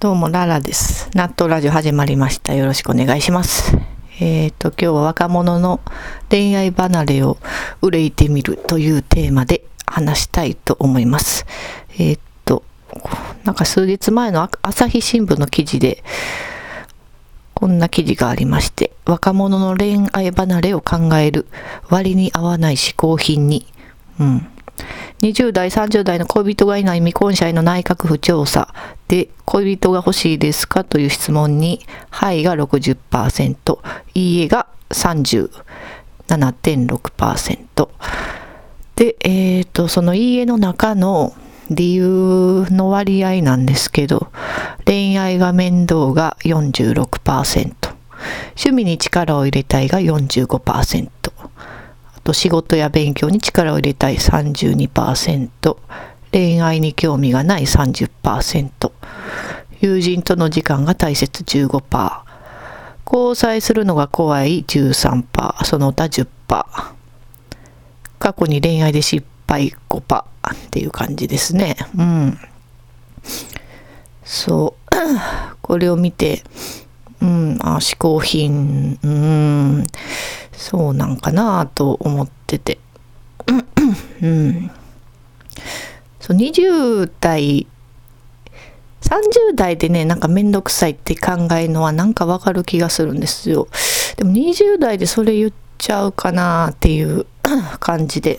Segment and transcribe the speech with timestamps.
[0.00, 1.10] どうも、ララです。
[1.14, 2.54] 納豆ラジオ始まりました。
[2.54, 3.76] よろしくお願いします。
[4.20, 5.80] えっ、と、今日は若者の
[6.30, 7.36] 恋愛離れを
[7.82, 11.46] 憂いてみるというテーマで話したいと思います。
[11.98, 12.62] えっ、と、
[13.42, 16.04] なんか数日前の朝日新聞の記事で、
[17.52, 21.48] こんな記事がありまして、若者の恋愛離れを考える
[21.90, 23.66] 割に合わない嗜好品に、
[24.20, 24.46] うん。
[25.20, 28.72] 20代、30代の恋人がいない未婚者への内閣府調査。
[29.08, 31.80] で、恋人が欲しいですかという質問に、
[32.10, 33.78] はいが60%、
[34.14, 37.88] いいえが37.6%。
[38.96, 41.34] で、えっ、と、そのいいえの中の
[41.70, 44.28] 理由の割合なんですけど、
[44.86, 47.74] 恋愛が面倒が46%、
[48.56, 51.08] 趣味に力を入れたいが45%、
[52.28, 54.16] と仕事や勉強に力を入れたい。
[54.16, 55.76] 32%
[56.30, 57.62] 恋愛に興味がない。
[57.62, 58.92] 30%
[59.80, 61.42] 友人との時間が大切。
[61.42, 62.28] 15%
[63.10, 64.62] 交際するのが怖い。
[64.64, 66.28] 13%その他10%
[68.18, 70.24] 過去に恋愛で失敗5%っ
[70.70, 71.76] ていう感じですね。
[71.96, 72.38] うん。
[74.22, 74.94] そう。
[75.62, 76.42] これを見て
[77.22, 77.58] うん。
[77.62, 78.98] あ嗜好品。
[79.02, 79.86] うん。
[80.68, 82.78] そうなんかなと思ってて。
[84.20, 84.70] うん。
[86.20, 87.66] そう、20代、
[89.00, 93.68] 30代でね、なんかめんどくさいって考えるのはなんかわかる気がするんですよ。
[94.18, 97.24] でも20代でそれ言っちゃうかなっていう
[97.80, 98.38] 感じで。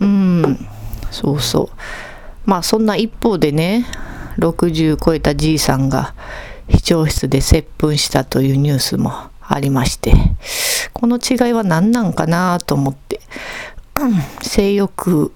[0.00, 0.66] うん。
[1.12, 1.76] そうそう。
[2.44, 3.86] まあそんな一方でね、
[4.38, 6.12] 60超えたじいさんが
[6.68, 9.12] 市長室で接吻したというニュースも
[9.48, 10.12] ありまして、
[10.92, 13.20] この違いは何なんかなと思って、
[14.42, 15.32] 性欲、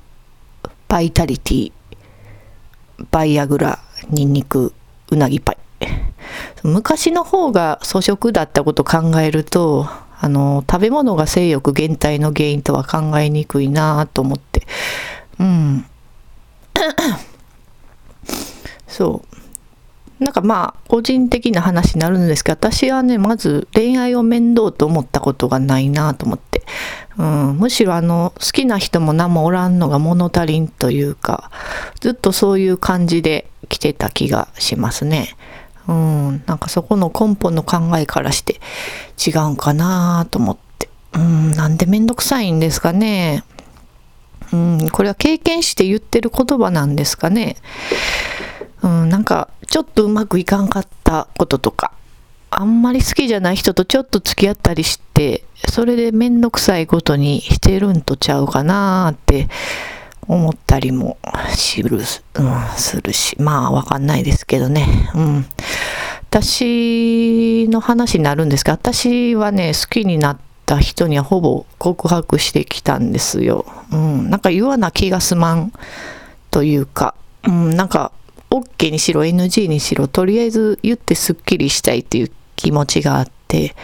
[0.88, 1.72] バイタリティ、
[3.10, 3.78] バイアグラ、
[4.10, 4.72] ニンニク、
[5.10, 5.58] うなぎパイ。
[6.62, 9.88] 昔の方が粗食だったこと考えると、
[10.20, 14.66] あの、食べ物が性欲減退の原因とは考えにくいなと思って、
[15.40, 15.84] うん。
[18.86, 19.41] そう。
[20.22, 26.62] なんかまあ個人的な話になるんですけど私はねまず恋愛を面倒と思ったことがないなと思って、
[27.18, 31.50] うん、むしろあの好きな人も何もおらんのが物足りんというか
[32.00, 35.36] ずっとそういう感じで来てた気がしますね。
[35.88, 38.60] うん、なんかそこの根本の考えからして
[39.24, 43.44] 違うんかなと思って、うん、なんでめんどくさいんですかね。
[44.52, 47.56] うん、これは経験して言ってる言葉なんですかね。
[48.82, 51.92] うん、なんかちょっとうまくいかんかったこととか
[52.50, 59.48] あんまり好きじゃない人とちょっと付き合ったりしてそれでめんどくさいことにしてるんとちゃうかなって
[60.28, 61.16] 思ったりも
[61.56, 62.04] する,、うん、
[62.76, 65.46] するしまあわかんないですけどね、うん、
[66.28, 75.72] 私の話になるんですが私はね好きになった人にはほぼ告白してきたんですよ、うん、なんか言わな気が済まん
[76.50, 77.14] というか、
[77.48, 78.12] うん、なんか
[78.52, 83.74] OK にしろ NG にしろとりあえず言ってすっきりしたいっていう気持ちがあって、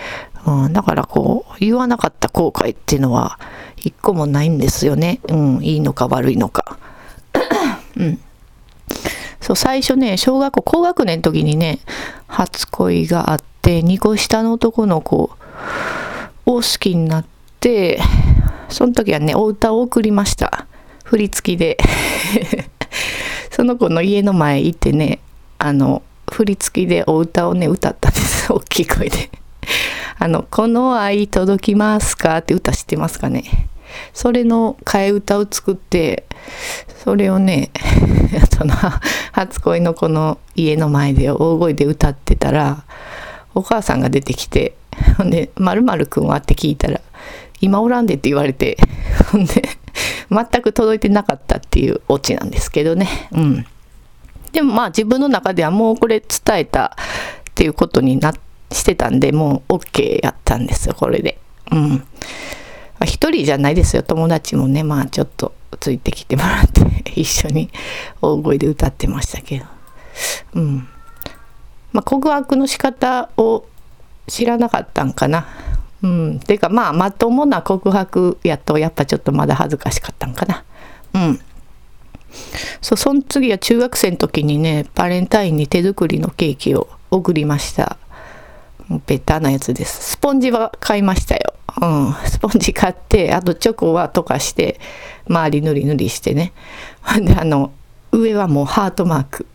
[0.47, 3.39] うん、だからこう言わなかった後悔っていうのは
[3.77, 6.79] 一個もないんですよね、うん、いいのか悪いのか。
[7.97, 8.21] うん。
[9.41, 11.79] そう最初ね小学校高学年の時にね
[12.27, 15.31] 初恋があって2個下の男の子
[16.45, 17.27] を好きになっ
[17.61, 18.00] て
[18.69, 20.67] その時はねお歌を送りました。
[21.05, 21.79] 振り付きで。
[23.58, 25.19] その子の家の前行ってね
[25.58, 29.30] あの振り付きでお歌をね歌ったんです 大きい声で
[30.16, 33.66] あの「この愛届きますか?」って歌知ってますかね
[34.14, 36.22] それの替え歌を作って
[37.02, 37.70] それをね
[38.56, 38.72] その
[39.32, 42.84] 初恋の子の家の前で大声で歌ってたら
[43.56, 44.75] お母さんが出てきて
[45.16, 47.00] ほんで「まるくんは?」って聞いたら
[47.60, 48.78] 「今おらんで」って言われて
[49.32, 49.69] ほんで
[50.31, 53.28] 全く届いてなかったっていうオチなんですけどね。
[53.32, 53.66] うん。
[54.53, 56.96] でもまあ自分の中ではもうこれ伝えた
[57.50, 58.32] っていうことにな
[58.73, 61.38] してたんでもう OK やったんですよこれで。
[61.70, 62.05] うん。
[63.05, 64.82] 一人じゃないですよ友達もね。
[64.82, 66.82] まあちょっとついてきてもらって
[67.14, 67.70] 一緒に
[68.20, 69.64] 大声で歌ってましたけど。
[70.55, 70.88] うん。
[71.93, 73.67] まあ告白の仕方を
[74.26, 75.46] 知らなかったんかな。
[76.03, 76.41] うん。
[76.41, 80.65] ていうかまあまともな告白やとやっぱちょっとまだ恥ずかしかったんかな。
[81.15, 81.41] うん。
[82.81, 87.99] そうその次は中学生の時にねバレンタインに手作りのケーキを送りました。
[88.89, 90.12] もうベタなやつです。
[90.12, 91.55] スポンジは買いましたよ。
[91.81, 92.15] うん。
[92.27, 94.81] スポンジ買ってあとチョコは溶かして
[95.29, 96.53] 周りぬりぬりしてね。
[97.03, 97.73] ほ んであの
[98.12, 99.47] 上はもうハートマーク。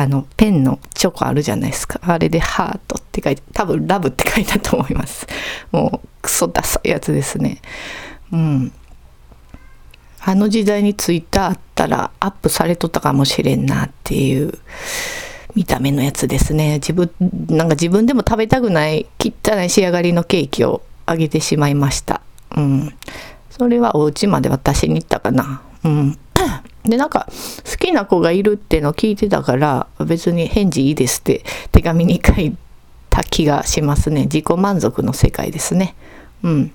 [0.00, 2.00] あの、ペンのチョコあるじゃないですか。
[2.02, 5.26] あれでハートって書いて、多分ラブって書いたと思います。
[5.72, 7.60] もう、クソダサいやつですね。
[8.32, 8.72] うん。
[10.22, 14.52] あの時代にツイッターあったらアップされとったかもしれんなっていう
[15.54, 16.74] 見た目のやつですね。
[16.74, 17.10] 自分、
[17.48, 22.20] なんか自分でも食べたくない汚い仕上がりのケーキをあげてしまいました。
[22.56, 22.94] うん。
[23.50, 25.62] それはお家まで渡しに行ったかな。
[25.84, 26.18] うん。
[26.84, 27.26] で、なんか、
[27.70, 32.56] 好きな子がいるっての聞いてたから、別に返事いいですって手紙に書い
[33.10, 34.22] た気がしますね。
[34.22, 35.94] 自己満足の世界ですね。
[36.42, 36.72] うん。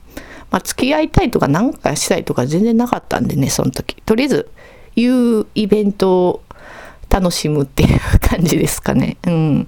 [0.52, 3.96] まあ、付き合いたいとか何かしたいとか全然なかったんでね、その時。
[4.06, 4.50] とりあえず、
[4.96, 6.44] いうイベントを
[7.10, 9.18] 楽しむっていう感じですかね。
[9.26, 9.68] うん。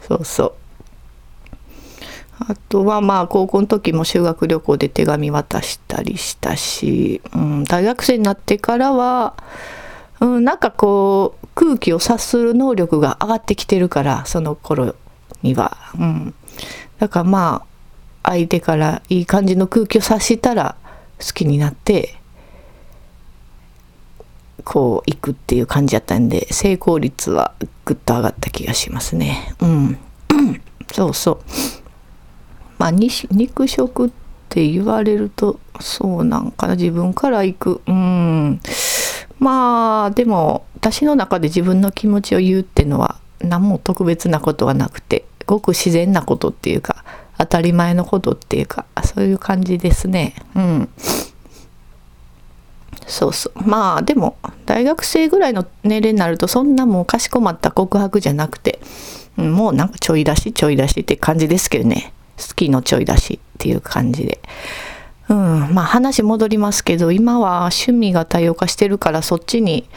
[0.00, 0.52] そうそう。
[2.38, 9.34] あとはまあ高校の時も修学旅行で手紙渡したりしたし、うん、大学生になってからは、
[10.20, 14.94] うん、なんかこう空気を察する能力が上がってきてるからその頃
[15.42, 16.34] には、うん、
[16.98, 17.64] だからま
[18.22, 20.76] あ相手からいい感じの空気を察したら
[21.18, 22.16] 好きになって
[24.64, 27.54] こう行くっていう感じだったんで成功率は
[27.84, 29.54] ぐっと上がった気がしますね。
[29.60, 29.98] うん。
[30.92, 31.38] そうそう。
[32.78, 34.10] まあ肉食っ
[34.48, 36.76] て言われるとそうなんかな。
[36.76, 37.80] 自分から行く。
[37.86, 38.60] うん。
[39.38, 47.04] まあでも私の中で自分の気持ちを言うっていうのは何も特別なことはなくてごく自然なことっていうか
[47.38, 50.34] 当たり前のことっていうかそういう感じですね。
[50.54, 50.88] うん。
[53.06, 53.62] そうそう。
[53.68, 58.80] まあでも大学生ぐらいの年齢になるとそんなもうかしこまった告白じゃなくて
[59.36, 62.12] もうなんかちょい出しちょい出しって感じですけどね。
[62.36, 64.40] 好きのちょい出しっていう感じで。
[65.28, 69.88] うん、まあ話戻りますけど今は趣味が多様化してるからそっちに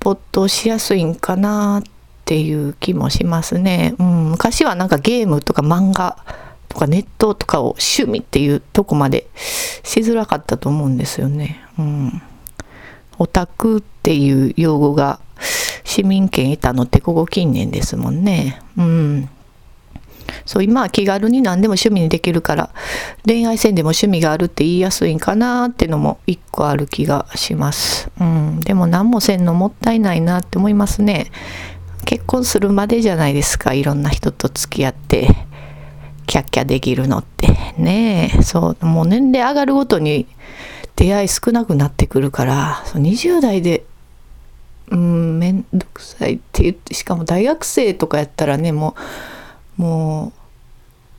[0.00, 1.82] 没頭しやすいんかなっ
[2.26, 3.94] ていう気もしますね。
[3.98, 6.18] うん、昔はなんかゲームとか漫画
[6.68, 9.26] とかネットとかを趣味っていうとこまで
[9.82, 11.60] しづらかったと思うんですよね。
[11.78, 12.22] うん、
[13.18, 15.20] オタクっていう用語が
[15.84, 18.60] 市民権得たのってここ近年ですもんね。
[18.76, 19.30] うん。
[20.46, 22.70] そう今は気軽に何でも趣味にできるから
[23.26, 28.10] 恋愛線でも趣味があるって言いやすいんかなってのも一個ある気がします。
[28.20, 31.30] うん、でも何もせんのもったいないなって思いますね。
[32.04, 35.28] 結婚するまでじゃないですかいろんな人と付き合って。
[36.26, 37.56] キャッキャできるのって。
[37.78, 38.42] ねえ。
[38.42, 38.86] そう。
[38.86, 40.26] もう年齢上がるごとに
[40.96, 43.84] 出会い少なくなってくるから20代で
[44.90, 49.00] うんめんどくさいって言ってしかも大学生とかやったらねもう
[49.76, 50.40] もう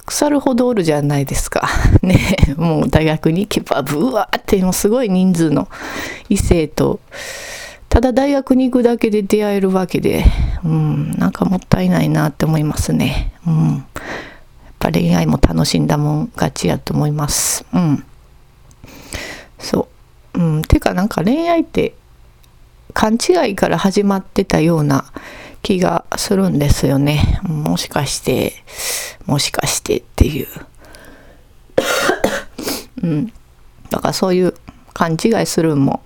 [0.06, 1.68] 腐るほどおるじゃないですか。
[2.02, 5.68] ねもう大学に行けばブワーってもうすごい人数の
[6.30, 7.00] 異性と
[7.90, 10.26] ただ大学に行くだけで出会えるわけで、
[10.64, 13.34] うん、なんかもったいないなって思いますね。
[13.46, 13.68] うん。
[13.76, 13.84] やっ
[14.80, 17.66] ぱ恋愛も楽しんだもん勝ちやと思います。
[17.74, 18.04] うん。
[19.60, 19.88] そ
[20.36, 20.40] う。
[20.40, 20.62] うん。
[20.64, 21.96] てかなんか恋愛って
[22.94, 25.06] 勘違いから始まってたような
[25.68, 27.42] 気がするんですよね。
[27.44, 28.54] もしかして、
[29.26, 30.48] もしかしてっていう。
[33.04, 33.34] うん。
[33.90, 34.54] だからそういう
[34.94, 36.04] 勘違いするも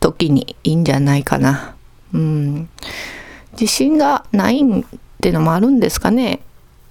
[0.00, 1.74] 時にいいんじゃないかな。
[2.14, 2.70] うん。
[3.52, 4.84] 自信がないっ
[5.20, 6.40] てのもあるんですかね。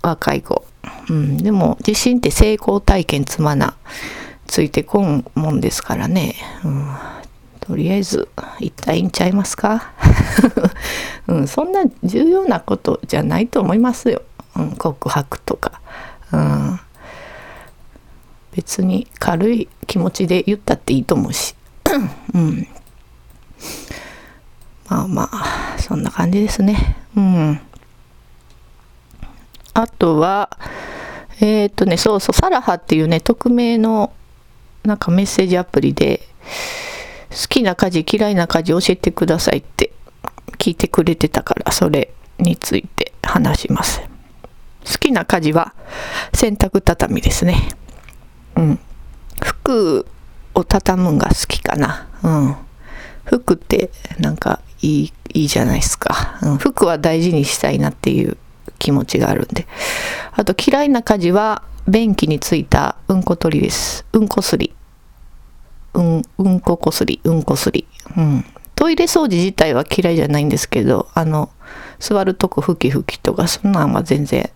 [0.03, 0.63] 若い子。
[1.09, 1.37] うん。
[1.37, 3.73] でも自信って成功体験つまな
[4.45, 6.35] ついてこんもんですからね。
[6.63, 6.95] うん
[7.69, 8.27] とりあえず
[8.59, 9.91] 行ったらいいんちゃいますか、
[11.27, 14.23] うん、そんな重要なことじゃないと思いますよ、
[14.55, 15.79] うん、告白とか、
[16.31, 16.79] うん、
[18.55, 21.53] 別に軽い気持ちで言ったっていいと思うし、
[22.33, 22.67] うん、
[24.87, 26.97] まあまあそんな感じですね。
[27.15, 27.61] うん。
[29.75, 30.49] あとは
[31.39, 34.11] えっ、とねそうそうサラハっていうね匿名の
[34.83, 36.27] なんかメッセージアプリで
[37.29, 39.91] 好きな家事嫌いな家事教えてくださいって
[40.57, 44.01] 聞いてくれてたからそれについて話します。
[44.85, 45.73] 好きな家事は
[46.33, 47.69] 洗濯畳みですね。
[48.55, 48.79] うん。
[49.41, 50.05] 服
[50.55, 52.07] を畳むんが好きかな。
[52.23, 52.55] うん。
[53.25, 58.37] 服ってなんかいいいいじゃないですか、うん、服は大事にしたいなっていう
[58.79, 59.67] 気持ちがあるんで。
[60.31, 64.05] あと嫌いな家事は便器についたうんこ取りです。
[64.13, 64.73] うんこすり。
[65.93, 67.87] うん、うんここすり、うんこすり。
[68.17, 68.45] うん。
[68.75, 71.49] トイレ掃除自体は嫌いじゃないんですけど、あの、
[71.99, 74.49] 座るとこふきふきとか、そんなんは全然、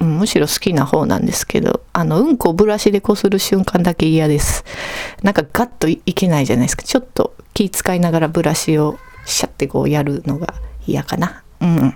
[0.00, 4.64] うん、むしろ好きな方なんですけど、あの、うんこをブラシでこする瞬間だけ嫌です。
[5.22, 6.82] なんかガッといけないじゃないですか。
[6.82, 10.54] ちょっと気使いながらブラシをシャッてこうやるのが
[10.86, 11.42] 嫌かな。
[11.60, 11.94] うん。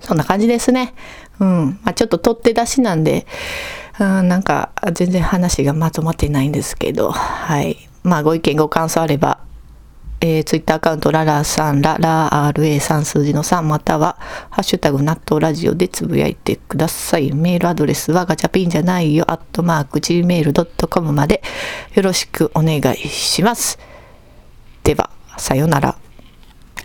[0.00, 0.94] そんな感じですね。
[1.40, 1.80] うん。
[1.82, 3.26] まあ、ちょっと取って出しなんで、
[4.00, 7.88] うん、なんか全然話がまとまってないんですけど、はい。
[8.04, 9.40] まあ、ご意見ご感想あれば、
[10.20, 14.16] えー、ツイッターアカウントララさん、ララ RA3 数字の3または、
[14.50, 17.32] ハッシュタグ納豆ラジオでつぶやいてください。
[17.32, 21.42] メールアドレスはガチャピンじゃないよ、アットマーク Gmail.com まで
[21.94, 23.78] よろしくお願いします。
[24.82, 26.07] では、さよなら。